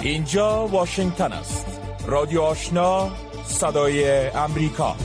[0.00, 1.66] اینجا واشنگتن است.
[2.06, 3.10] رادیو آشنا
[3.46, 4.96] صدای امریکا.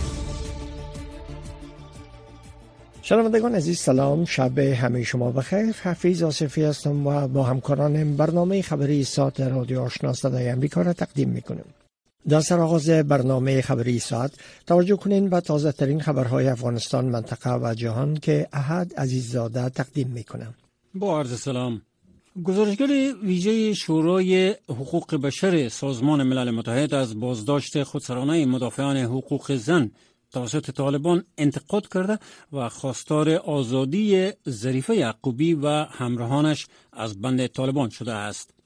[3.01, 4.25] شنوندگان عزیز سلام.
[4.25, 5.75] شب همه شما بخیر.
[5.83, 11.29] حفیظ آصفی هستم و با همکارانم برنامه خبری ساعت رادیو آشنا صدای امریکا را تقدیم
[11.29, 11.65] می‌کنم
[12.29, 14.31] در سرآغاز برنامه خبری ساعت
[14.67, 20.53] توجه کنین به تازه ترین خبرهای افغانستان منطقه و جهان که احد عزیززاده تقدیم می‌کنم.
[20.95, 21.81] با عرض سلام.
[22.35, 29.91] گزارشگر ویژه شورای حقوق بشر سازمان ملل متحد از بازداشت خودسرانه مدافعان حقوق زن
[30.31, 32.19] توسط طالبان انتقاد کرده
[32.53, 38.60] و خواستار آزادی ظریفه یعقوبی و همراهانش از بند طالبان شده است.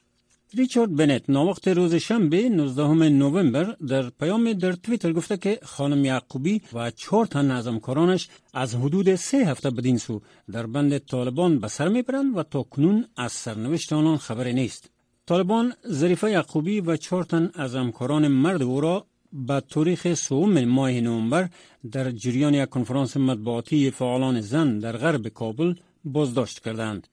[0.58, 6.62] ریچارد بنت ناوقت روز شنبه 19 نوامبر در پیام در تویتر گفته که خانم یعقوبی
[6.74, 11.68] و چهار تن از همکارانش از حدود سه هفته بدین سو در بند طالبان به
[11.68, 14.90] سر می‌برند و تا کنون از سرنوشت آنان خبری نیست.
[15.26, 20.92] طالبان ظریفه یعقوبی و چهار تن از همکاران مرد او را به تاریخ سوم ماه
[20.92, 21.50] نوامبر
[21.92, 25.74] در جریان یک کنفرانس مطبوعاتی فعالان زن در غرب کابل
[26.06, 27.08] بازداشت کردند.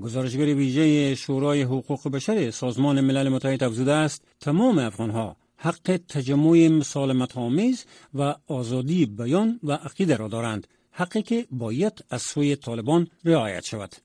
[0.00, 7.36] گزارشگر ویژه شورای حقوق بشر سازمان ملل متحد افزوده است تمام افغانها حق تجمع مسالمت
[7.36, 7.84] آمیز
[8.14, 13.96] و آزادی بیان و عقیده را دارند حقی که باید از سوی طالبان رعایت شود.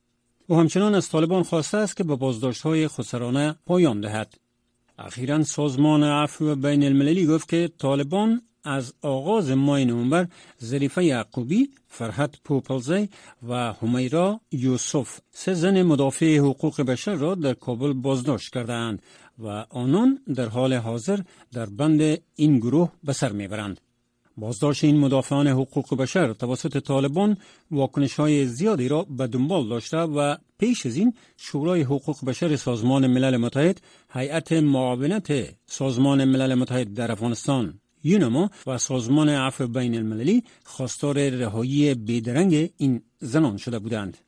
[0.46, 4.34] او همچنان از طالبان خواسته است که به بازداشت های خسرانه پایان دهد.
[4.98, 10.26] اخیرا سازمان عفو بین المللی گفت که طالبان از آغاز ماه نوامبر
[10.64, 13.08] ظریفه یعقوبی، فرحت پوپلزی
[13.48, 19.02] و همیرا یوسف سه زن مدافع حقوق بشر را در کابل بازداشت کردند
[19.38, 21.20] و آنان در حال حاضر
[21.52, 23.80] در بند این گروه به سر می‌برند.
[24.36, 27.36] بازداشت این مدافعان حقوق بشر توسط طالبان
[27.70, 33.06] واکنش های زیادی را به دنبال داشته و پیش از این شورای حقوق بشر سازمان
[33.06, 33.80] ملل متحد
[34.12, 35.32] هیئت معاونت
[35.66, 43.02] سازمان ملل متحد در افغانستان یونما و سازمان عفو بین المللی خواستار رهایی بیدرنگ این
[43.20, 44.18] زنان شده بودند.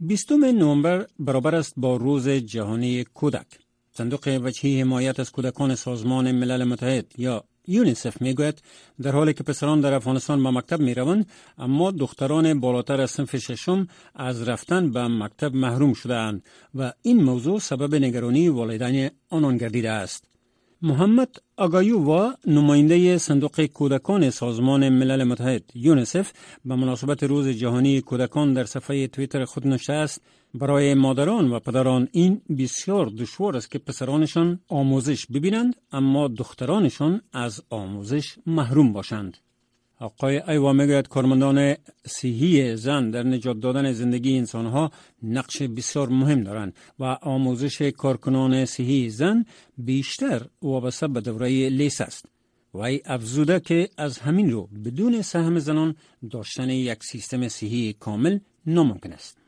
[0.00, 3.46] 20 نوامبر برابر است با روز جهانی کودک.
[3.92, 8.62] صندوق وجهی حمایت از کودکان سازمان ملل متحد یا یونیسف می‌گوید
[9.02, 11.26] در حالی که پسران در افغانستان به مکتب می روند
[11.58, 16.42] اما دختران بالاتر از صنف ششم از رفتن به مکتب محروم شدهاند
[16.74, 20.37] و این موضوع سبب نگرانی والدین آنان گردیده است.
[20.82, 26.32] محمد آگایو و نماینده صندوق کودکان سازمان ملل متحد یونسف
[26.64, 30.22] به مناسبت روز جهانی کودکان در صفحه تویتر خود نشته است
[30.54, 37.62] برای مادران و پدران این بسیار دشوار است که پسرانشان آموزش ببینند اما دخترانشان از
[37.70, 39.36] آموزش محروم باشند.
[40.00, 41.74] آقای ایوا می‌گوید کارمندان
[42.06, 44.90] صحی زن در نجات دادن زندگی انسانها
[45.22, 49.44] نقش بسیار مهم دارند و آموزش کارکنان صحی زن
[49.78, 52.26] بیشتر وابسته به دوره لیس است.
[52.74, 55.94] و ای افزوده که از همین رو بدون سهم زنان
[56.30, 59.38] داشتن یک سیستم صحی کامل ناممکن است.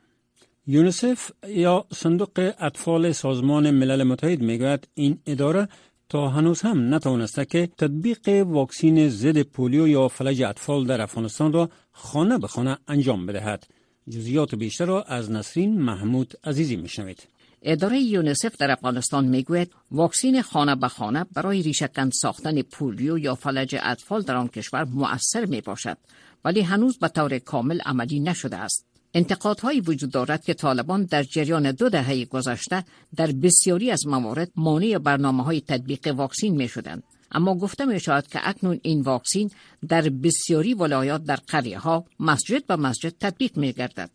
[0.67, 5.67] یونسف یا صندوق اطفال سازمان ملل متحد می‌گوید این اداره
[6.11, 11.69] تا هنوز هم نتوانسته که تطبیق واکسین ضد پولیو یا فلج اطفال در افغانستان را
[11.91, 13.67] خانه به خانه انجام بدهد.
[14.09, 17.27] جزئیات بیشتر را از نسرین محمود عزیزی میشنوید.
[17.61, 23.75] اداره یونسف در افغانستان می‌گوید واکسین خانه به خانه برای ریشهکن ساختن پولیو یا فلج
[23.83, 25.97] اطفال در آن کشور مؤثر می باشد
[26.45, 28.90] ولی هنوز به طور کامل عملی نشده است.
[29.13, 32.83] انتقادهایی وجود دارد که طالبان در جریان دو دهه گذشته
[33.15, 37.03] در بسیاری از موارد مانع برنامه های تطبیق واکسین می شدند.
[37.31, 39.51] اما گفته می شود که اکنون این واکسین
[39.87, 44.09] در بسیاری ولایات در قریه ها مسجد به مسجد تطبیق می گردد.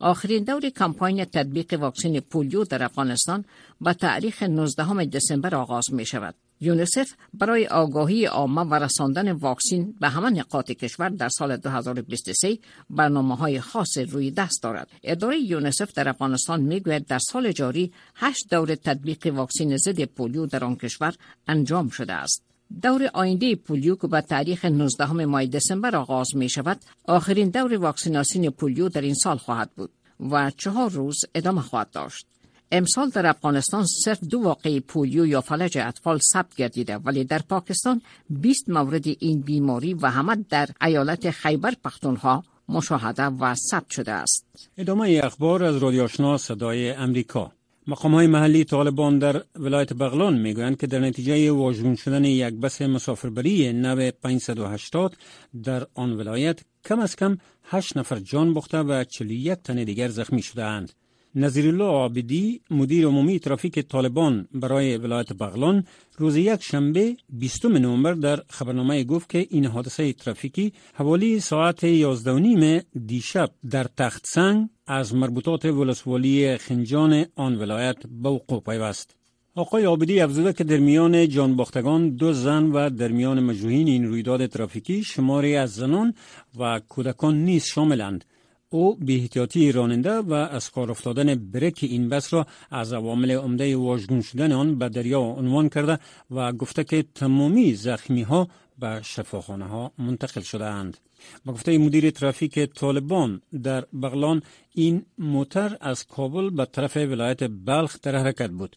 [0.00, 3.44] آخرین دور کمپاین تطبیق واکسن پولیو در افغانستان
[3.80, 6.34] با تاریخ 19 دسامبر آغاز می شود.
[6.60, 12.58] یونسف برای آگاهی عامه و رساندن واکسین به همه نقاط کشور در سال 2023
[12.90, 14.88] برنامه های خاص روی دست دارد.
[15.02, 20.64] اداره یونسف در افغانستان می‌گوید در سال جاری هشت دور تطبیق واکسین ضد پولیو در
[20.64, 21.14] آن کشور
[21.48, 22.42] انجام شده است.
[22.82, 28.50] دور آینده پولیو که به تاریخ 19 ماه دسامبر آغاز می شود آخرین دور واکسیناسیون
[28.50, 29.90] پولیو در این سال خواهد بود
[30.30, 32.26] و چهار روز ادامه خواهد داشت.
[32.72, 38.02] امسال در افغانستان صرف دو واقعی پولیو یا فلج اطفال ثبت گردیده ولی در پاکستان
[38.30, 44.70] 20 مورد این بیماری و همه در ایالت خیبر پختونخوا مشاهده و ثبت شده است.
[44.78, 47.52] ادامه اخبار از رادیو آشنا صدای امریکا
[47.86, 52.82] مقام های محلی طالبان در ولایت بغلان می‌گویند که در نتیجه واژگون شدن یک بس
[52.82, 55.16] مسافربری نو 580
[55.64, 60.42] در آن ولایت کم از کم 8 نفر جان بخته و 41 تن دیگر زخمی
[60.42, 60.92] شدهاند.
[61.38, 65.84] نظیرالله عابدی مدیر عمومی ترافیک طالبان برای ولایت بغلان
[66.16, 72.38] روز یک شنبه 20 نوامبر در خبرنامه گفت که این حادثه ترافیکی حوالی ساعت 11
[72.38, 79.14] نیم دیشب در تخت سنگ از مربوطات ولسوالی خنجان آن ولایت به وقوع پیوست.
[79.54, 84.46] آقای آبدی افزوده که در میان جانباختگان دو زن و در میان مجروحین این رویداد
[84.46, 86.14] ترافیکی شماری از زنان
[86.58, 88.24] و کودکان نیز شاملند.
[88.70, 89.28] او به
[89.74, 94.78] راننده و از کار افتادن بریک این بس را از عوامل عمده واژگون شدن آن
[94.78, 95.98] به دریا عنوان کرده
[96.30, 98.48] و گفته که تمامی زخمی ها
[98.78, 100.96] به شفاخانه ها منتقل شده اند.
[101.44, 104.42] با گفته مدیر ترافیک طالبان در بغلان
[104.74, 108.76] این موتر از کابل به طرف ولایت بلخ در حرکت بود.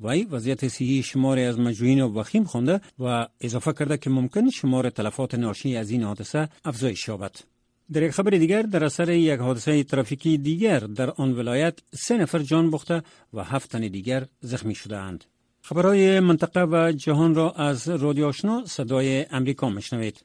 [0.00, 4.90] وی وضعیت صحی شمار از مجروحین و وخیم خونده و اضافه کرده که ممکن شمار
[4.90, 7.51] تلفات ناشی از این حادثه افزایش یابد.
[7.92, 12.38] در یک خبر دیگر در اثر یک حادثه ترافیکی دیگر در آن ولایت سه نفر
[12.38, 13.02] جان بخته
[13.34, 15.24] و هفت تن دیگر زخمی شده اند.
[15.62, 20.24] خبرهای منطقه و جهان را از رادیو آشنا صدای امریکا مشنوید.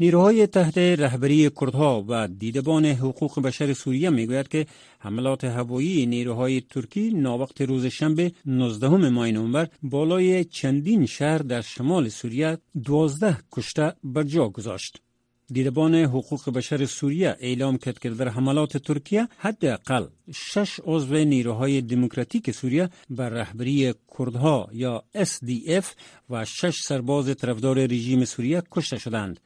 [0.00, 4.66] نیروهای تحت رهبری کردها و دیدبان حقوق بشر سوریه می‌گوید که
[4.98, 12.08] حملات هوایی نیروهای ترکی ناوقت روز شنبه 19 ماه نوامبر بالای چندین شهر در شمال
[12.08, 15.00] سوریه 12 کشته بر جا گذاشت.
[15.52, 22.50] دیدبان حقوق بشر سوریه اعلام کرد که در حملات ترکیه حداقل شش عضو نیروهای دموکراتیک
[22.50, 25.84] سوریه بر رهبری کردها یا SDF
[26.30, 29.40] و شش سرباز طرفدار رژیم سوریه کشته شدند.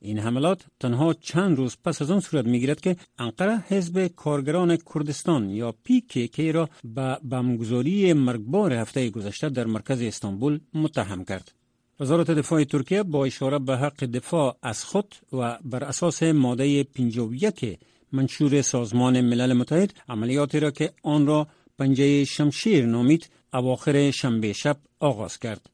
[0.00, 5.50] این حملات تنها چند روز پس از آن صورت می‌گیرد که انقره حزب کارگران کردستان
[5.50, 11.52] یا PKK را به بمگذاری مرگبار هفته گذشته در مرکز استانبول متهم کرد.
[12.00, 17.78] وزارت دفاع ترکیه با اشاره به حق دفاع از خود و بر اساس ماده 51
[18.12, 21.48] منشور سازمان ملل متحد عملیاتی را که آن را
[21.78, 25.70] پنجه شمشیر نامید اواخر شنبه شب آغاز کرد.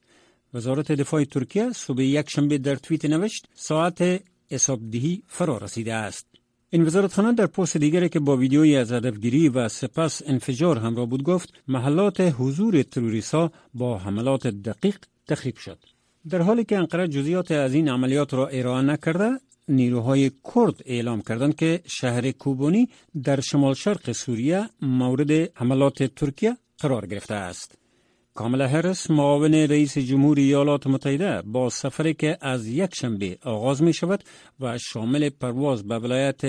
[0.55, 6.27] وزارت دفاع ترکیه صبح یک شنبه در توییت نوشت ساعت حسابدهی فرا رسیده است.
[6.71, 11.23] این وزارتخانه در پست دیگری که با ویدیویی از هدفگیری و سپس انفجار همراه بود
[11.23, 15.79] گفت محلات حضور تروریسا با حملات دقیق تخریب شد.
[16.29, 19.31] در حالی که انقره جزیات از این عملیات را ارائه نکرده
[19.69, 22.89] نیروهای کرد اعلام کردند که شهر کوبونی
[23.23, 27.79] در شمال شرق سوریه مورد حملات ترکیه قرار گرفته است.
[28.35, 33.93] کاملا هرس معاون رئیس جمهور ایالات متحده با سفری که از یک شنبه آغاز می
[33.93, 34.25] شود
[34.61, 36.41] و شامل پرواز به ولایت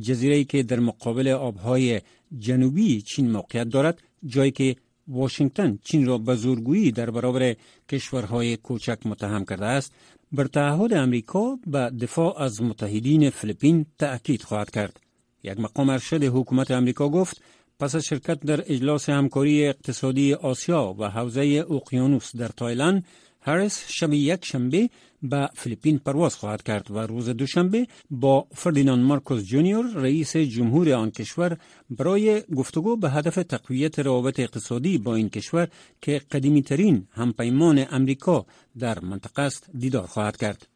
[0.00, 2.00] جزیره که در مقابل آبهای
[2.38, 4.76] جنوبی چین موقعیت دارد جایی که
[5.10, 7.56] واشنگتن چین را به زورگویی در برابر
[7.88, 9.92] کشورهای کوچک متهم کرده است.
[10.32, 15.00] بر تعهد امریکا به دفاع از متحدین فیلیپین تأکید خواهد کرد.
[15.42, 17.42] یک مقام ارشد حکومت امریکا گفت
[17.80, 23.04] پس از شرکت در اجلاس همکاری اقتصادی آسیا و حوزه اقیانوس در تایلند
[23.40, 24.90] هریس شب یک شنبه
[25.22, 31.10] به فیلیپین پرواز خواهد کرد و روز دوشنبه با فردیناند مارکوس جونیور رئیس جمهور آن
[31.10, 31.56] کشور
[31.90, 35.68] برای گفتگو به هدف تقویت روابط اقتصادی با این کشور
[36.02, 38.46] که قدیمی ترین همپیمان امریکا
[38.78, 40.66] در منطقه است دیدار خواهد کرد.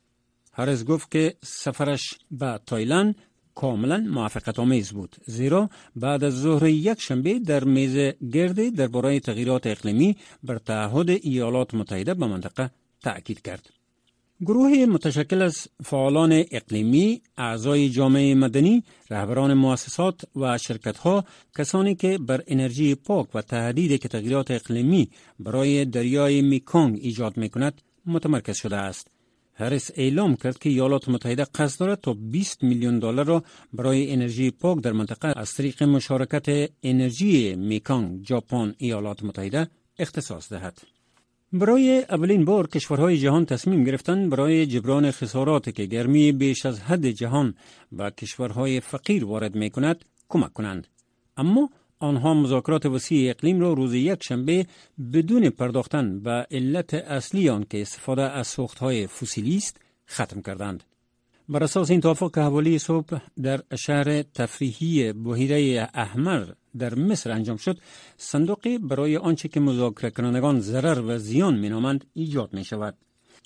[0.52, 3.14] هرس گفت که سفرش به تایلند
[3.54, 9.66] کاملا موافقت آمیز بود زیرا بعد از ظهر یک شنبه در میز گرد درباره تغییرات
[9.66, 12.70] اقلیمی بر تعهد ایالات متحده به منطقه
[13.02, 13.70] تأکید کرد
[14.40, 21.24] گروه متشکل از فعالان اقلیمی، اعضای جامعه مدنی، رهبران مؤسسات و شرکتها
[21.58, 25.10] کسانی که بر انرژی پاک و تهدید که تغییرات اقلیمی
[25.40, 29.08] برای دریای میکانگ ایجاد می کند متمرکز شده است.
[29.54, 34.50] هریس اعلام کرد که ایالات متحده قصد دارد تا 20 میلیون دلار را برای انرژی
[34.50, 40.93] پاک در منطقه از طریق مشارکت انرژی میکانگ ژاپن ایالات متحده اختصاص دهد.
[41.54, 47.10] برای اولین بار کشورهای جهان تصمیم گرفتن برای جبران خسارات که گرمی بیش از حد
[47.10, 47.54] جهان
[47.92, 50.86] و کشورهای فقیر وارد می کند کمک کنند.
[51.36, 54.66] اما آنها مذاکرات وسیع اقلیم را روز یک شنبه
[55.12, 59.80] بدون پرداختن به علت اصلی آن که استفاده از سوختهای فسیلی است
[60.10, 60.84] ختم کردند.
[61.48, 66.46] بر اساس این توافق که حوالی صبح در شهر تفریحی بحیره احمر
[66.78, 67.78] در مصر انجام شد.
[68.16, 72.94] صندوقی برای آنچه که مذاکره کنندگان ضرر و زیان مینامند ایجاد می شود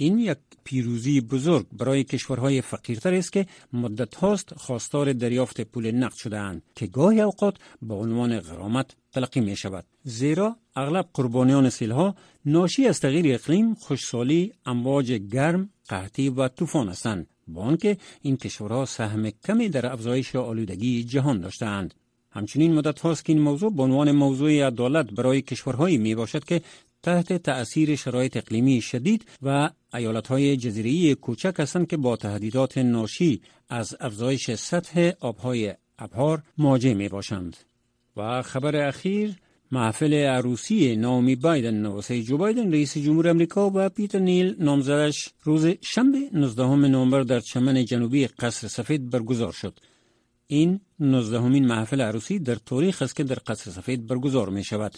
[0.00, 6.14] این یک پیروزی بزرگ برای کشورهای فقیرتر است که مدت هاست خواستار دریافت پول نقد
[6.14, 12.14] شده اند که گاهی اوقات به عنوان غرامت تلقی می شود زیرا اغلب قربانیان سیلها
[12.44, 17.26] ناشی از تغییر اقلیم خوشسالی امواج گرم قحطی و طوفان هستند.
[17.48, 21.94] با آنکه این کشورها سهم کمی در افزایش آلودگی جهان داشتند
[22.30, 26.60] همچنین مدت هاست که این موضوع به عنوان موضوع عدالت برای کشورهایی می باشد که
[27.02, 29.70] تحت تأثیر شرایط اقلیمی شدید و
[30.28, 37.08] های جزیری کوچک هستند که با تهدیدات ناشی از افزایش سطح آبهای ابهار مواجه می
[37.08, 37.56] باشند.
[38.16, 39.36] و خبر اخیر
[39.72, 45.66] محفل عروسی نامی بایدن نواسه جو بایدن رئیس جمهور امریکا و پیتر نیل نامزدش روز
[45.80, 49.78] شنبه 19 نوامبر در چمن جنوبی قصر سفید برگزار شد.
[50.50, 54.94] این 19 محفل عروسی در تاریخ است که در قصر سفید برگزار می شود.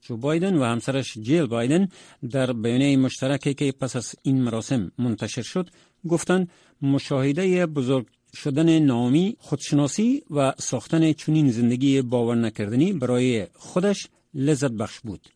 [0.00, 1.88] جو بایدن و همسرش جیل بایدن
[2.30, 5.70] در بیانیه مشترکی که پس از این مراسم منتشر شد
[6.08, 6.50] گفتند
[6.82, 15.00] مشاهده بزرگ شدن نامی خودشناسی و ساختن چنین زندگی باور نکردنی برای خودش لذت بخش
[15.00, 15.28] بود.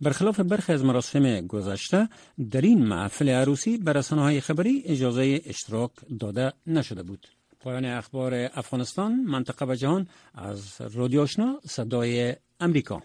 [0.00, 2.08] برخلاف برخی از مراسم گذشته
[2.50, 5.90] در این محفل عروسی به های خبری اجازه اشتراک
[6.20, 7.26] داده نشده بود.
[7.62, 10.64] پایان اخبار افغانستان منطقه و جهان از
[10.94, 13.02] رادیو آشنا صدای امریکا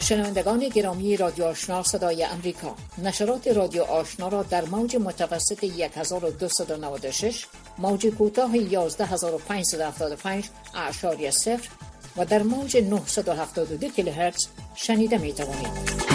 [0.00, 7.46] شنوندگان گرامی رادیو آشنا صدای امریکا نشرات رادیو آشنا را در موج متوسط 1296
[7.78, 11.68] موج کوتاه 11575 اعشاری صفر
[12.16, 16.11] و در موج 972 کیلوهرتز شنیده می توانید.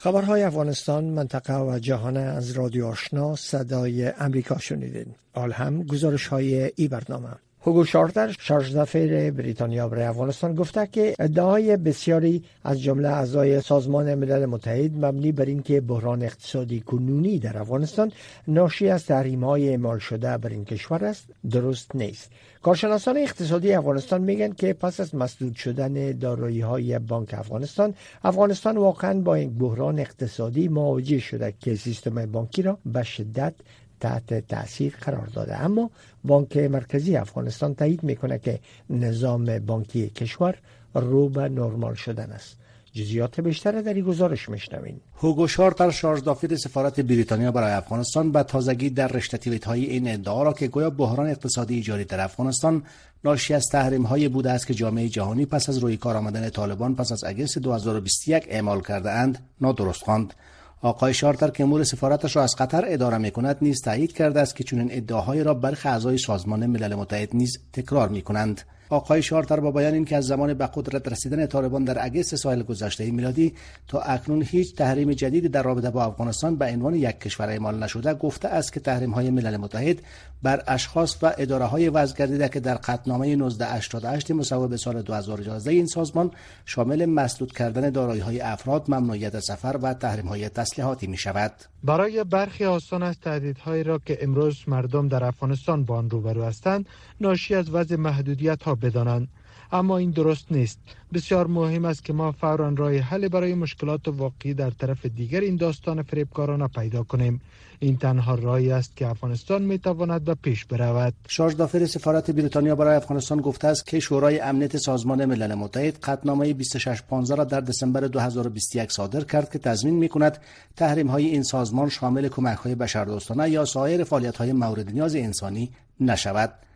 [0.00, 5.14] خبرهای افغانستان منطقه و جهان از رادیو آشنا صدای امریکا شنیدین.
[5.34, 7.28] آل هم گزارش های ای برنامه
[7.60, 14.46] هوگو شارتر شارژدفیر بریتانیا برای افغانستان گفته که ادعای بسیاری از جمله اعضای سازمان ملل
[14.46, 18.12] متحد مبنی بر اینکه بحران اقتصادی کنونی در افغانستان
[18.48, 22.30] ناشی از تحریم های اعمال شده بر این کشور است درست نیست.
[22.62, 29.20] کارشناسان اقتصادی افغانستان میگن که پس از مسدود شدن دارایی های بانک افغانستان افغانستان واقعا
[29.20, 33.54] با یک بحران اقتصادی مواجه شده که سیستم بانکی را به شدت
[34.00, 35.60] تحت تاثیر قرار داده.
[35.60, 35.90] اما
[36.24, 38.58] بانک مرکزی افغانستان تایید می‌کنه که
[38.90, 40.54] نظام بانکی کشور
[40.94, 42.56] رو به نرمال شدن است.
[42.92, 45.00] جزیات بیشتر در این گزارش میشنوین.
[45.16, 50.52] هوگو شارتر شارژدافیر سفارت بریتانیا برای افغانستان به تازگی در رشته های این ادعا را
[50.52, 52.82] که گویا بحران اقتصادی ایجاری در افغانستان
[53.24, 56.94] ناشی از تحریم های بوده است که جامعه جهانی پس از روی کار آمدن طالبان
[56.94, 60.34] پس از اگست 2021 اعمال کرده اند نادرست خواند.
[60.82, 64.56] آقای شارتر که امور سفارتش را از قطر اداره می کند نیز تایید کرده است
[64.56, 68.62] که چنین ادعاهایی را برخی اعضای سازمان ملل متحد نیز تکرار می کنند.
[68.90, 73.10] آقای شارتر با بیان اینکه از زمان به قدرت رسیدن طالبان در اگست سال گذشته
[73.10, 73.54] میلادی
[73.88, 78.14] تا اکنون هیچ تحریم جدیدی در رابطه با افغانستان به عنوان یک کشور اعمال نشده
[78.14, 79.98] گفته است که تحریم های ملل متحد
[80.42, 86.30] بر اشخاص و اداره های وضع که در قطعنامه 1988 مصوب سال 2011 این سازمان
[86.64, 91.52] شامل مسدود کردن دارایی های افراد ممنوعیت سفر و تحریم های تسلیحاتی می شود
[91.84, 96.88] برای برخی آسان از تهدیدهایی را که امروز مردم در افغانستان با آن روبرو هستند
[97.20, 99.28] ناشی از وضع محدودیت ها بدانند.
[99.72, 100.78] اما این درست نیست.
[101.12, 105.56] بسیار مهم است که ما فورا راه حل برای مشکلات واقعی در طرف دیگر این
[105.56, 107.40] داستان فریبکارانه پیدا کنیم.
[107.80, 111.14] این تنها راهی است که افغانستان می تواند به پیش برود.
[111.58, 117.34] دافر سفارت بریتانیا برای افغانستان گفته است که شورای امنیت سازمان ملل متحد قطعنامه 2615
[117.34, 120.38] را در دسامبر 2021 صادر کرد که تضمین می کند
[120.76, 125.70] تحریم های این سازمان شامل کمک های بشردوستانه یا سایر فعالیت های مورد نیاز انسانی
[126.00, 126.67] نشود.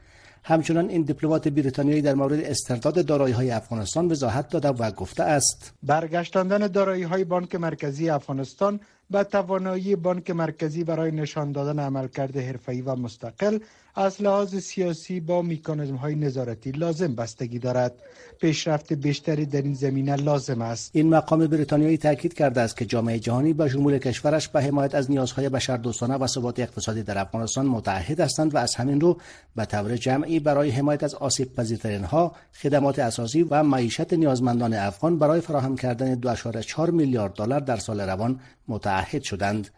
[0.44, 5.72] همچنان این دیپلمات بریتانیایی در مورد استرداد دارایی های افغانستان وضاحت داده و گفته است.
[5.82, 8.80] برگشتاندن دارایی های بانک مرکزی افغانستان
[9.12, 13.59] به توانایی بانک مرکزی برای نشان دادن عملکرد حرفه‌ای و مستقل
[13.95, 17.92] از لحاظ سیاسی با میکانزم های نظارتی لازم بستگی دارد.
[18.40, 20.90] پیشرفت بیشتری در این زمینه لازم است.
[20.95, 25.11] این مقام بریتانیایی تاکید کرده است که جامعه جهانی با شمول کشورش به حمایت از
[25.11, 29.21] نیازهای بشردوستانه و ثبات اقتصادی در افغانستان متعهد هستند و از همین رو
[29.57, 35.19] به طور جمعی برای حمایت از آسیب پذیرترین ها خدمات اساسی و معیشت نیازمندان افغان
[35.19, 39.68] برای فراهم کردن 2.4 میلیارد دلار در سال روان متعهد شدند.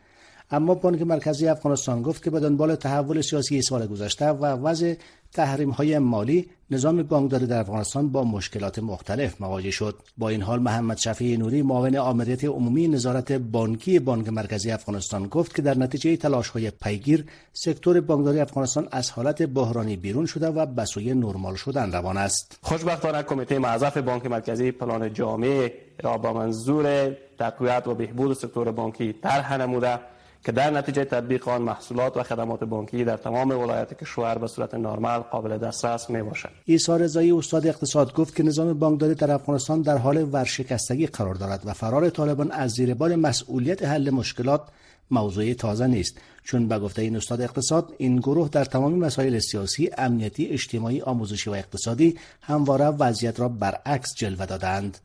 [0.50, 4.94] اما بانک مرکزی افغانستان گفت که به دنبال تحول سیاسی سال گذشته و وضع
[5.34, 10.02] تحریم های مالی نظام بانکداری در افغانستان با مشکلات مختلف مواجه شد.
[10.18, 15.54] با این حال محمد شفیع نوری معاون آمریت عمومی نظارت بانکی بانک مرکزی افغانستان گفت
[15.54, 20.66] که در نتیجه تلاش های پیگیر سکتور بانکداری افغانستان از حالت بحرانی بیرون شده و
[20.66, 22.58] به سوی نرمال شدن روان است.
[22.62, 25.72] خوشبختانه کمیته معظف بانک مرکزی پلان جامع
[26.02, 29.98] را با منظور تقویت و بهبود سکتور بانکی طرح نموده.
[30.44, 34.74] که در نتیجه تطبیق آن محصولات و خدمات بانکی در تمام ولایت کشور به صورت
[34.74, 36.50] نرمال قابل دسترس می باشد.
[36.64, 41.62] ایسا رضایی استاد اقتصاد گفت که نظام بانکداری در افغانستان در حال ورشکستگی قرار دارد
[41.64, 44.62] و فرار طالبان از زیر بار مسئولیت حل مشکلات
[45.10, 49.90] موضوع تازه نیست چون به گفته این استاد اقتصاد این گروه در تمام مسائل سیاسی
[49.98, 54.98] امنیتی اجتماعی آموزشی و اقتصادی همواره وضعیت را برعکس جلوه دادند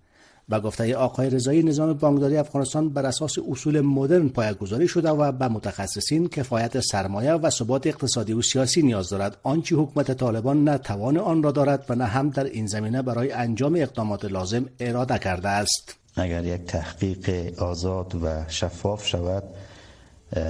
[0.50, 5.48] و گفته آقای رضایی نظام بانکداری افغانستان بر اساس اصول مدرن پایگذاری شده و به
[5.48, 9.38] متخصصین کفایت سرمایه و ثبات اقتصادی و سیاسی نیاز دارد.
[9.44, 13.32] آنچه حکومت طالبان نه توان آن را دارد و نه هم در این زمینه برای
[13.32, 15.96] انجام اقدامات لازم اراده کرده است.
[16.16, 19.44] اگر یک تحقیق آزاد و شفاف شود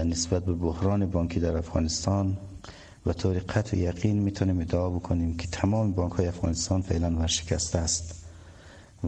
[0.05, 2.37] نسبت به بحران بانکی در افغانستان
[3.05, 8.18] و طور قطع یقین می‌تونیم ادعا بکنیم که تمام بانک های افغانستان فعلا ورشکسته است.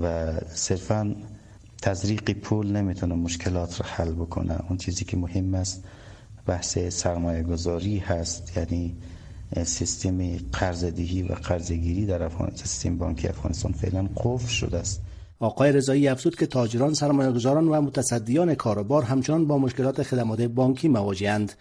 [0.01, 1.15] و صرفا
[1.81, 4.59] تزریق پول نمی‌تونه مشکلات رو حل بکنه.
[4.69, 5.83] اون چیزی که مهم است
[6.45, 8.57] بحث سرمایه گذاری هست.
[8.57, 8.95] یعنی
[9.63, 15.01] سیستم قرضدهی و قرضگیری در افغانستان سیستم بانکی افغانستان فعلا قفل شده است.
[15.39, 21.53] آقای رضایی افزود که تاجران سرمایه‌گذاران و متصدیان کاروبار همچنان با مشکلات خدمات بانکی مواجهند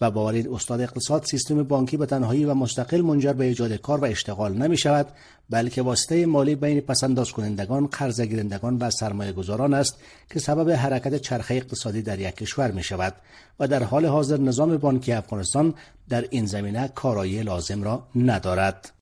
[0.00, 4.04] و باور استاد اقتصاد سیستم بانکی به تنهایی و مستقل منجر به ایجاد کار و
[4.04, 5.06] اشتغال نمی شود
[5.50, 9.98] بلکه واسطه مالی بین پسنداز کنندگان قرضه گیرندگان و سرمایه گذاران است
[10.30, 13.14] که سبب حرکت چرخه اقتصادی در یک کشور می شود
[13.60, 15.74] و در حال حاضر نظام بانکی افغانستان
[16.08, 18.92] در این زمینه کارایی لازم را ندارد.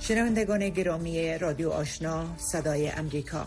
[0.00, 3.46] شنوندگان گرامی رادیو آشنا صدای امریکا.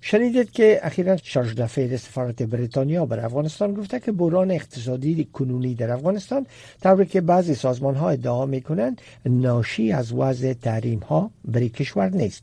[0.00, 5.90] شنیدید که اخیرا شارژ دفعه سفارت بریتانیا بر افغانستان گفته که بحران اقتصادی کنونی در
[5.90, 6.46] افغانستان
[6.82, 12.08] طوری که بعضی سازمان ها ادعا می کنند ناشی از وضع تحریم ها بر کشور
[12.08, 12.42] نیست.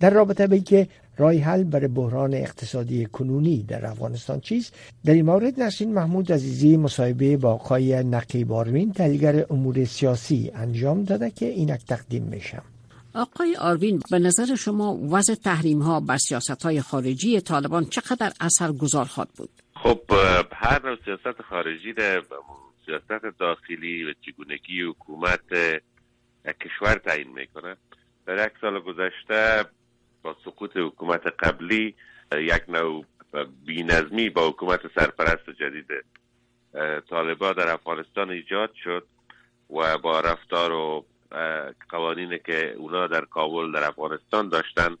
[0.00, 4.74] در رابطه به که رای حل برای بحران اقتصادی کنونی در افغانستان چیست
[5.04, 11.04] در این مورد نسرین محمود عزیزی مصاحبه با آقای نقیب آرمین تحلیلگر امور سیاسی انجام
[11.04, 12.62] داده که اینک تقدیم میشم.
[13.14, 18.72] آقای آروین به نظر شما وضع تحریم ها بر سیاست های خارجی طالبان چقدر اثر
[18.72, 20.00] گذار خواهد بود؟ خب
[20.52, 22.22] هر نوع سیاست خارجی در
[22.86, 25.40] سیاست داخلی و چگونگی حکومت
[26.60, 27.76] کشور تعیین می‌کنه
[28.26, 29.64] در یک سال گذشته
[30.22, 31.94] با سقوط حکومت قبلی
[32.32, 33.04] یک نوع
[33.66, 35.86] بینظمی با حکومت سرپرست جدید
[37.10, 39.06] طالبا در افغانستان ایجاد شد
[39.70, 41.04] و با رفتار و
[41.90, 44.96] قوانین که اونا در کابل در افغانستان داشتن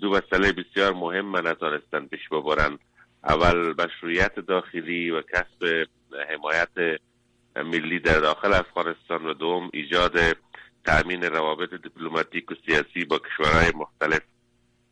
[0.00, 2.78] دو مسئله بسیار مهم نتانستن پیش ببرن
[3.24, 5.86] اول مشروعیت داخلی و کسب
[6.28, 7.00] حمایت
[7.56, 10.18] ملی در داخل افغانستان و دوم ایجاد
[10.84, 14.22] تأمین روابط دیپلماتیک و سیاسی با کشورهای مختلف.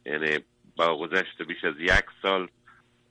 [0.06, 0.38] یعنی
[0.76, 2.48] با گذشت بیش از یک سال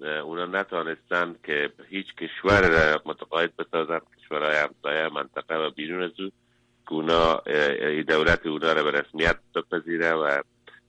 [0.02, 6.32] اونا نتانستند که هیچ کشور را متقاعد بسازند کشورهای همسایه منطقه و بیرون از او.
[6.92, 7.42] که اونا
[8.08, 10.42] دولت اونا را به رسمیت بپذیره و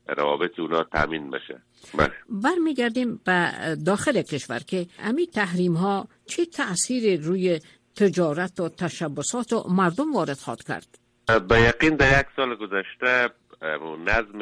[0.09, 1.63] روابط اونا تامین بشه.
[1.95, 2.13] بله.
[2.29, 3.51] برمیگردیم به
[3.87, 7.61] داخل کشور که همین تحریم ها چه تاثیر روی
[7.97, 10.99] تجارت و تشبسات و مردم وارد خواهد کرد؟
[11.49, 13.31] به یقین در یک سال گذشته
[14.07, 14.39] نظم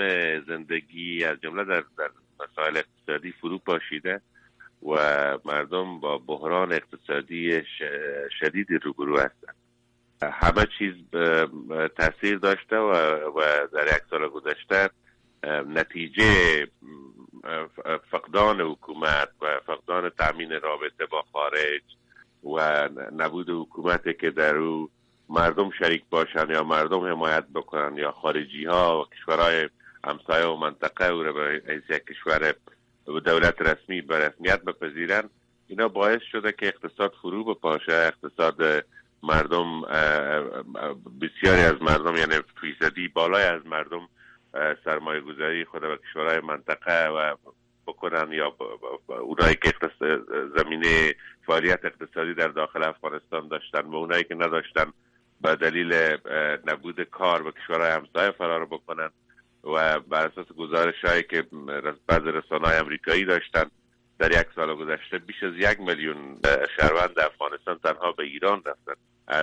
[0.49, 4.21] زندگی از جمله در, در مسائل اقتصادی فرو پاشیده
[4.83, 4.95] و
[5.45, 7.63] مردم با بحران اقتصادی
[8.41, 9.60] شدیدی روبرو هستند.
[10.23, 10.95] همه چیز
[11.97, 12.93] تاثیر داشته و,
[13.29, 14.91] و در یک سال گذشته
[15.67, 16.67] نتیجه
[18.11, 21.83] فقدان حکومت و فقدان تامین رابطه با خارج
[22.45, 24.91] و نبود حکومتی که در او
[25.29, 29.69] مردم شریک باشن یا مردم حمایت بکنن یا خارجی ها و کشورهای
[30.05, 32.55] همسایه و منطقه او را به یک کشور
[33.07, 35.31] دولت رسمی به رسمیت بپذیرن
[35.69, 38.85] اینا باعث شده که اقتصاد فرو بپاشه اقتصاد
[39.23, 39.83] مردم
[41.21, 44.09] بسیاری از مردم یعنی فیصدی بالای از مردم
[44.85, 47.37] سرمایه گذاری خود و کشورهای منطقه و
[47.87, 48.57] بکنن یا
[49.07, 49.73] اونایی که
[50.57, 51.15] زمینه
[51.47, 54.93] فعالیت اقتصادی در داخل افغانستان داشتن و اونایی که نداشتن
[55.41, 55.93] به دلیل
[56.67, 59.11] نبود کار و کشورهای همسایه فرار بکنن
[59.65, 61.45] و بر اساس گزارش هایی که
[62.07, 63.65] بعض رسانه های امریکایی داشتن
[64.21, 66.39] در یک سال گذشته بیش از یک میلیون
[66.77, 68.95] شهروند افغانستان تنها به ایران رفتن.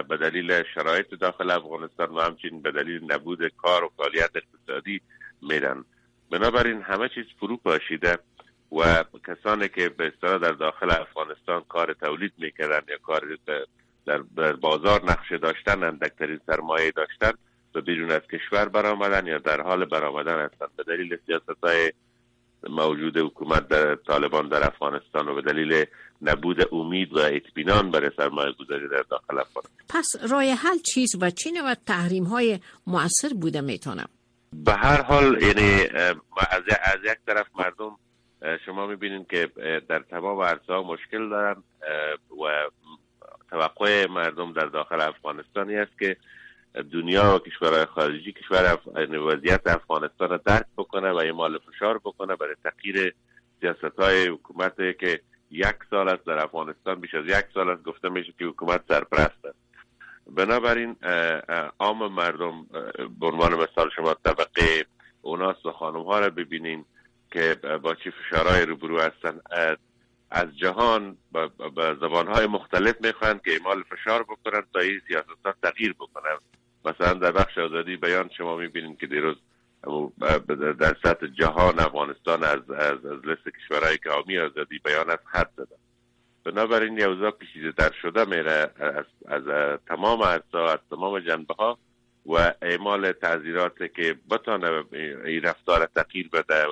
[0.01, 5.01] به دلیل شرایط داخل افغانستان و همچنین به دلیل نبود کار و فعالیت اقتصادی
[5.41, 5.85] میرن.
[6.31, 8.17] بنابراین همه چیز فرو پاشیده
[8.71, 13.37] و کسانی که به اصطلاح در داخل افغانستان کار تولید می‌کردن یا کار
[14.05, 17.31] در بازار نقشه داشتن اندکترین سرمایه داشتن
[17.73, 21.91] به بیرون از کشور برآمدن یا در حال برآمدن هستند به دلیل سیاست های
[22.69, 25.85] موجود حکومت در طالبان در افغانستان و به دلیل
[26.21, 29.77] نبود امید و اطمینان برای سرمایه گذاری در داخل افغانستان.
[29.89, 34.09] پس رای حل چیز و چین و تحریم های مؤثر بوده می‌تونم؟
[34.53, 35.81] به هر حال یعنی
[36.51, 37.97] از, از یک طرف مردم
[38.65, 39.49] شما می‌بینید که
[39.89, 41.63] در تمام عرصه ها مشکل دارن
[42.43, 42.69] و
[43.49, 46.17] توقع مردم در داخل افغانستانی است که
[46.83, 48.79] دنیا و کشورهای خارجی کشور
[49.11, 53.13] وضعیت افغانستان را درک بکنه و مال فشار بکنه برای تغییر
[53.61, 57.83] سیاست های حکومت که یک سال است در افغانستان بیش از یک سال است.
[57.83, 59.57] گفته میشه که حکومت سرپرست است.
[60.27, 60.95] بنابراین
[61.79, 62.65] عام مردم
[63.19, 64.85] به عنوان مثال شما طبقه
[65.21, 66.85] اوناس و خانم ها را ببینین
[67.31, 69.39] که با چه فشارهای روبرو هستن.
[70.31, 71.17] از جهان
[71.75, 76.39] به زبان های مختلف می‌خواهند که اعمال فشار بکنند تا این سیاست ها تغییر بکنند
[76.87, 79.35] مثلا در بخش آزادی بیان شما می‌بینید که دیروز
[80.79, 85.49] در سطح جهان افغانستان از, از, از لست کشورهایی که حامی آزادی بیان از خط
[85.57, 85.77] زدن.
[86.43, 91.77] بنابراین یوزا پیچیده در شده میره از, از تمام اجزا از تمام جنبه ها
[92.25, 94.83] و اعمال تعذیرات که بتانه
[95.25, 96.65] این رفتار تغییر بده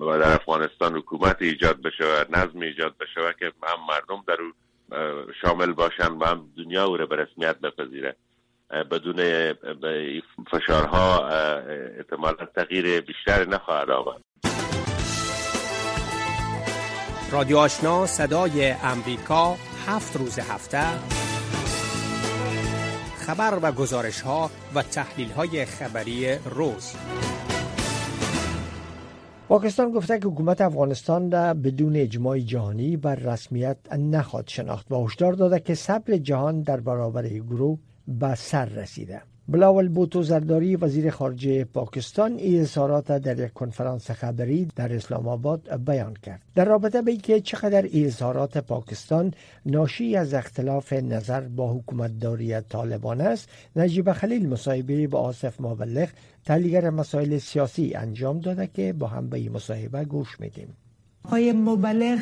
[0.00, 4.38] و در افغانستان حکومت ایجاد بشه و نظم ایجاد بشه و که هم مردم در
[5.40, 8.16] شامل باشن و هم دنیا او را به رسمیت بپذیره.
[8.90, 9.16] بدون
[10.50, 11.28] فشارها
[11.98, 14.22] احتمالا تغییر بیشتر نخواهد آمد
[17.32, 19.56] رادیو آشنا صدای امریکا
[19.86, 20.84] هفت روز هفته.
[23.26, 26.96] خبر و گزارش ها و تحلیل های خبری روز.
[29.48, 35.32] پاکستان گفته که حکومت افغانستان را بدون اجماع جهانی بر رسمیت نخواهد شناخت و هشدار
[35.32, 37.78] داده که صبر جهان در برابر گروه
[38.18, 39.22] به سر رسیده.
[39.48, 45.84] بلاول بوتو زرداری وزیر خارجه پاکستان این اظهارات در یک کنفرانس خبری در اسلام آباد
[45.84, 46.42] بیان کرد.
[46.54, 49.34] در رابطه به اینکه چقدر اظهارات پاکستان
[49.66, 56.08] ناشی از اختلاف نظر با حکومتداری طالبان است نجیب خلیل مصاحبه با آصف مبلغ
[56.44, 60.76] تحلیلگر مسائل سیاسی انجام داده که با هم به این مصاحبه گوش میدیم.
[61.24, 62.18] آقای مبلغ.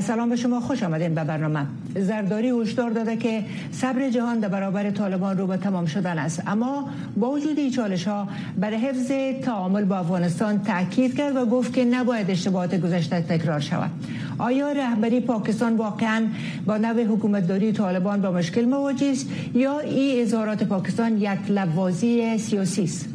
[0.00, 1.66] سلام به شما خوش آمدین به برنامه.
[1.96, 6.42] زرداری هشدار داده که صبر جهان در برابر طالبان رو به تمام شدن است.
[6.46, 8.28] اما با وجود این چالش ها
[8.58, 13.90] برای حفظ تعامل با افغانستان تاکید کرد و گفت که نباید اشتباهات گذشته تکرار شود.
[14.38, 16.26] آیا رهبری پاکستان واقعا
[16.66, 22.84] با نوع حکومتداری طالبان با مشکل مواجه است یا این اظهارات پاکستان یک لبوازی سیاسی
[22.84, 23.13] است؟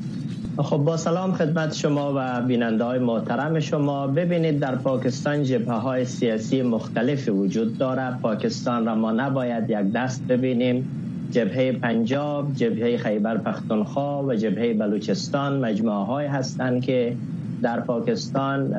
[0.63, 4.07] خب با سلام خدمت شما و بیننده های محترم شما.
[4.07, 8.17] ببینید در پاکستان جبهه های سیاسی مختلف وجود داره.
[8.21, 10.89] پاکستان را ما نباید یک دست ببینیم.
[11.31, 17.15] جبهه پنجاب، جبهه خیبر پختونخوا و جبهه بلوچستان مجموعه های هستند که
[17.61, 18.69] در پاکستان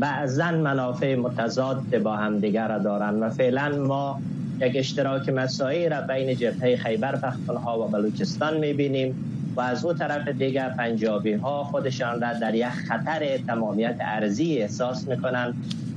[0.00, 4.20] بعضا منافع متضاد با هم دیگر دارند و فعلا ما
[4.60, 9.14] یک اشتراک مسایی را بین جبهه خیبر پختونخوا و بلوچستان می‌بینیم.
[9.58, 15.08] و از او طرف دیگر پنجابی ها خودشان را در یک خطر تمامیت ارزی احساس
[15.08, 15.54] می‌کنند.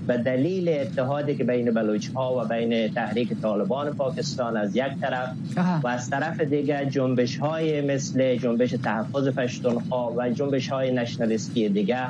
[0.07, 5.29] به دلیل اتحادی که بین بلوچ ها و بین تحریک طالبان پاکستان از یک طرف
[5.83, 12.07] و از طرف دیگر جنبش های مثل جنبش تحفظ پشتونخوا و جنبش های نشنالیستی دیگر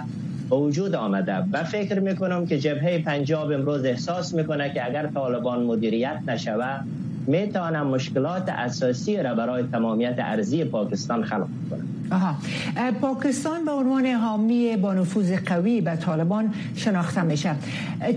[0.49, 1.43] به وجود آمده.
[1.51, 6.85] و فکر می‌کنم که جبهه پنجاب امروز احساس می‌کنه که اگر طالبان مدیریت نشود
[7.27, 12.00] می‌توانم مشکلات اساسی را برای تمامیت ارزی پاکستان خلق کنم.
[12.11, 12.35] آها.
[13.01, 17.55] پاکستان به عنوان حامی با نفوذ قوی به طالبان شناخته میشه.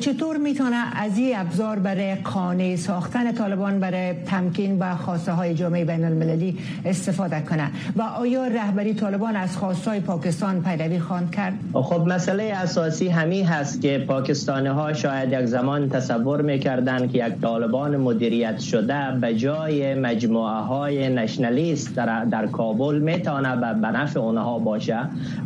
[0.00, 5.84] چطور می‌تونه از این ابزار برای قانع ساختن طالبان برای تمکین و خواسته های جامعه
[5.84, 11.54] بین المللی استفاده کنه؟ و آیا رهبری طالبان از خواسته های پاکستان پیروی خواهند کرد؟
[11.72, 17.40] خب مسئله اساسی همی هست که پاکستانی ها شاید یک زمان تصور می‌کردن که یک
[17.42, 24.58] طالبان مدیریت شده به جای مجموعه های نشنالیست در, در کابل می‌تونه به نفع اونها
[24.58, 24.98] باشه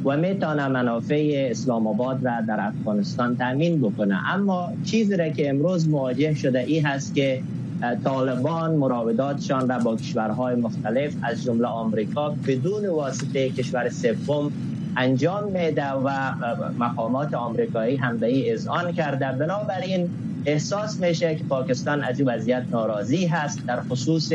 [0.05, 4.35] و می‌تونه منافع اسلام آباد را در افغانستان تامین بکنه.
[4.35, 7.43] اما چیزی را که امروز مواجه شده ای هست که
[8.05, 14.53] طالبان مراوداتشان را با کشورهای مختلف از جمله آمریکا بدون واسطه کشور سوم
[14.97, 16.11] انجام میده و
[16.79, 19.33] مقامات آمریکایی هم به این اذعان کرده.
[19.33, 20.09] بنابراین
[20.47, 24.33] احساس میشه که پاکستان از این وضعیت ناراضی هست در خصوص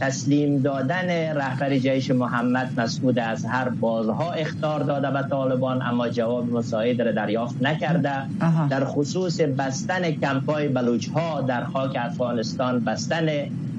[0.00, 6.52] تسلیم دادن رهبر جیش محمد مسعود از هر بازها اختار داده به طالبان اما جواب
[6.52, 8.22] مساعد را دریافت نکرده.
[8.70, 13.26] در خصوص بستن کمپای بلوچ ها در خاک افغانستان بستن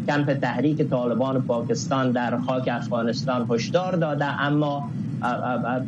[0.07, 4.89] کمپ تحریک طالبان پاکستان در خاک افغانستان هشدار داده اما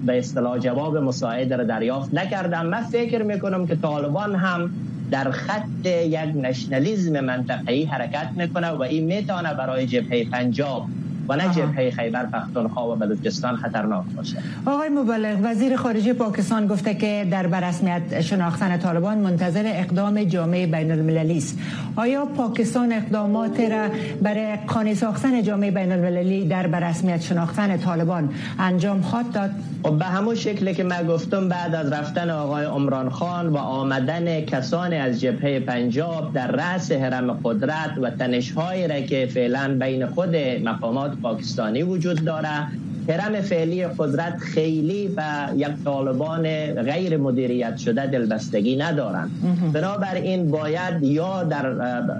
[0.05, 4.69] به اصطلاح جواب مساعد را دریافت نکردم من فکر می‌کنم که طالبان هم
[5.11, 10.85] در خط یک نشنالیزم منطقه‌ای حرکت می‌کنه و این می‌تونه برای جبهه پنجاب
[11.29, 14.37] و نه جبهه خیبر پختونخوا و بلوچستان خطرناک باشه.
[14.65, 20.91] آقای مبلغ وزیر خارجه پاکستان گفته که در برسمیت شناختن طالبان منتظر اقدام جامعه بین
[20.91, 21.57] المللی است.
[21.95, 23.87] آیا پاکستان اقدامات را
[24.21, 29.51] برای قانع ساختن جامعه بین المللی در برسمیت شناختن طالبان انجام خواهد داد؟
[29.83, 34.41] خب به همون شکلی که من گفتم بعد از رفتن آقای عمران خان و آمدن
[34.41, 40.35] کسانی از جبهه پنجاب در رأس حرم قدرت و تنشهایی را که فعلا بین خود
[40.63, 42.67] مقامات پاکستانی وجود داره.
[43.09, 45.23] حرم فعلی قدرت خیلی به
[45.55, 49.31] یک طالبان غیر مدیریت شده دلبستگی ندارند.
[49.73, 51.61] بنابراین باید یا در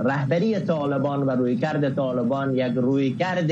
[0.05, 3.51] رهبری طالبان و رویکرد طالبان یک رویکرد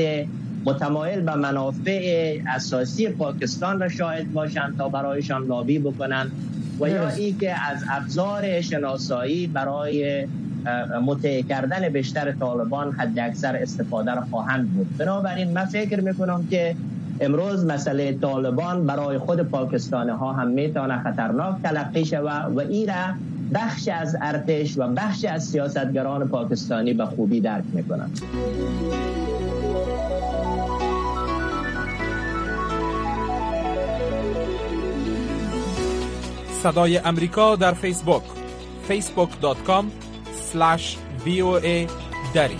[0.64, 6.32] متمایل به منافع اساسی پاکستان را شاهد باشند تا برایشان لابی بکنند
[6.80, 10.26] و یا ای که از ابزار شناسایی برای
[11.04, 14.96] متع کردن بیشتر طالبان حد اکثر استفاده را خواهند بود.
[14.98, 16.76] بنابراین من فکر می‌کنم که
[17.20, 22.94] امروز مسئله طالبان برای خود پاکستانی ها هم می‌تونه خطرناک تلقی شود و ای را
[23.54, 28.20] بخش از ارتش و بخش از سیاستگران پاکستانی به خوبی درک می‌کنند.
[36.62, 38.22] صدای امریکا در فیسبوک
[38.88, 40.07] facebook.com
[40.52, 40.96] slash
[42.34, 42.56] دری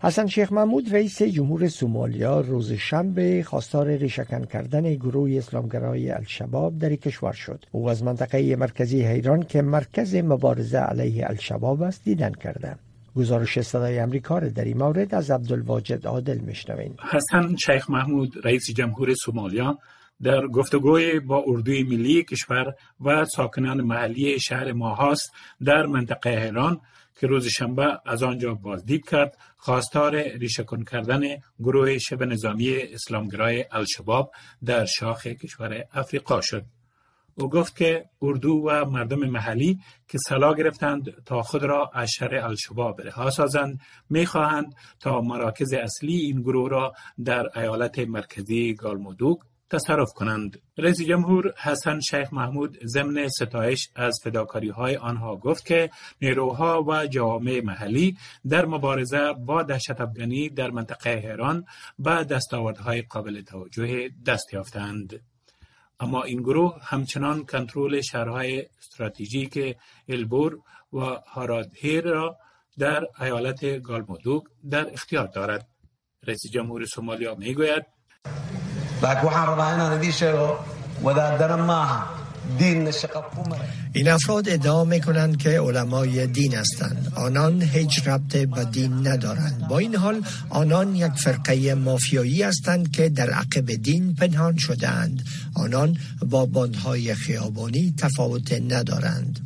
[0.00, 6.96] حسن شیخ محمود رئیس جمهور سومالیا روز شنبه خواستار ریشکن کردن گروه اسلامگرای الشباب در
[6.96, 7.64] کشور شد.
[7.72, 12.76] او از منطقه مرکزی حیران که مرکز مبارزه علیه الشباب است دیدن کرده.
[13.16, 19.14] گزارش صدای امریکا در این مورد از عبدالواجد عادل میشنوین حسن شیخ محمود رئیس جمهور
[19.14, 19.78] سومالیا
[20.22, 25.32] در گفتگوی با اردوی ملی کشور و ساکنان محلی شهر ماهاست
[25.64, 26.80] در منطقه ایران
[27.20, 31.20] که روز شنبه از آنجا بازدید کرد خواستار ریشکن کردن
[31.58, 34.32] گروه شبه نظامی اسلامگرای الشباب
[34.64, 36.64] در شاخ کشور افریقا شد.
[37.34, 39.78] او گفت که اردو و مردم محلی
[40.08, 46.16] که سلا گرفتند تا خود را از شر الشباب رها سازند می‌خواهند تا مراکز اصلی
[46.16, 46.92] این گروه را
[47.24, 49.38] در ایالت مرکزی گالمودوگ
[49.70, 50.62] تصرف کنند.
[50.78, 55.90] رئیس جمهور حسن شیخ محمود ضمن ستایش از فداکاری های آنها گفت که
[56.22, 58.16] نیروها و جوامع محلی
[58.48, 61.64] در مبارزه با دهشت افغانی در منطقه هران
[61.98, 65.20] به دستاوردهای قابل توجه دست یافتند.
[66.00, 69.76] اما این گروه همچنان کنترل شهرهای استراتژیک
[70.08, 70.58] البور
[70.92, 72.36] و هارادهیر را
[72.78, 75.68] در ایالت گالمودوگ در اختیار دارد.
[76.26, 77.34] رئیس جمهور سومالیا
[79.02, 79.48] می گوید
[83.92, 89.66] این افراد ادعا می کنند که علمای دین هستند آنان هیچ ربط به دین ندارند
[89.68, 95.24] با این حال آنان یک فرقه مافیایی هستند که در عقب دین پنهان شدهاند
[95.56, 95.96] آنان
[96.30, 99.38] با باندهای خیابانی تفاوت ندارند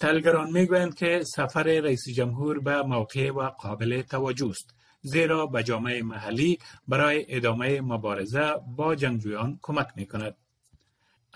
[0.00, 6.02] تلگران می‌گویند که سفر رئیس جمهور به موقع و قابل توجه است زیرا به جامعه
[6.02, 10.36] محلی برای ادامه مبارزه با جنگجویان کمک می کند.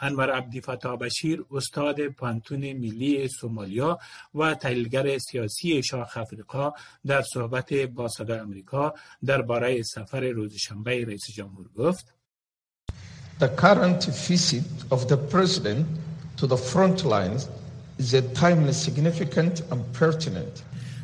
[0.01, 3.99] انور عبدی فتا بشیر استاد پانتون ملی سومالیا
[4.35, 6.73] و تحلیلگر سیاسی شاخ افریقا
[7.07, 12.15] در صحبت با صدا امریکا درباره سفر روز شنبه رئیس جمهور گفت
[13.41, 15.87] The current visit of the president
[16.39, 17.49] to the front lines
[17.99, 20.55] is a timely significant and pertinent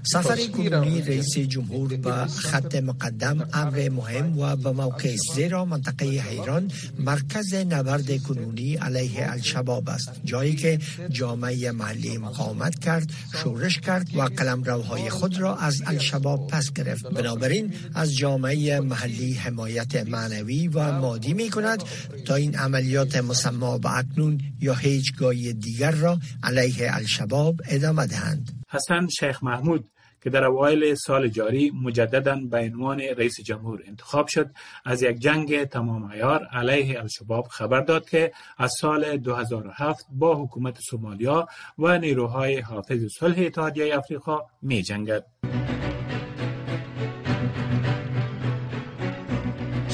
[0.06, 6.70] سفر کنونی رئیس جمهور به خط مقدم امر مهم و به موقع زیرا منطقه حیران
[6.98, 10.10] مرکز نبرد کنونی علیه الشباب است.
[10.24, 10.78] جایی که
[11.10, 13.10] جامعه محلی مقاومت کرد
[13.42, 17.06] شورش کرد و قلمروهای خود را از الشباب پس گرفت.
[17.06, 21.82] بنابراین از جامعه محلی حمایت معنوی و مادی می کند
[22.24, 28.64] تا این عملیات مسما به اکنون یا هیچگاه دیگر را علیه الشباب ادامه دهند.
[28.70, 29.90] حسن شیخ محمود
[30.24, 34.50] که در اوایل سال جاری مجددا به عنوان رئیس جمهور انتخاب شد
[34.84, 40.78] از یک جنگ تمام عیار علیه الشباب خبر داد که از سال 2007 با حکومت
[40.90, 41.46] سومالیا
[41.78, 45.73] و نیروهای حافظ صلح اتحادیه افریقا می جنگد.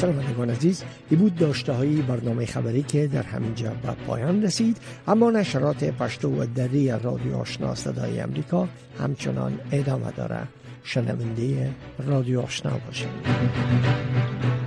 [0.01, 0.85] شنوندگان عزیز.
[1.11, 4.77] ای بود داشته های برنامه خبری که در همینجا به پایان رسید.
[5.09, 8.69] اما نشرات پشتو و دری رادیو آشنا صدای امریکا
[9.01, 10.41] همچنان ادامه داره.
[10.85, 11.71] شنونده
[12.07, 14.60] رادیو آشنا باشید.